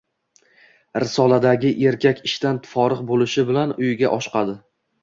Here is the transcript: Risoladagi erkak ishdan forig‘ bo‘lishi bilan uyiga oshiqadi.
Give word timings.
Risoladagi 1.03 1.71
erkak 1.91 2.25
ishdan 2.31 2.61
forig‘ 2.73 3.07
bo‘lishi 3.13 3.47
bilan 3.53 3.79
uyiga 3.79 4.15
oshiqadi. 4.19 4.63